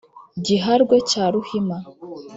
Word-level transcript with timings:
giharwe 0.45 0.95
cya 1.09 1.25
ruhima 1.33 1.77